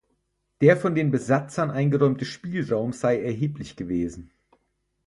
[0.61, 4.31] Der von den Besatzern eingeräumte Spielraum sei erheblich gewesen.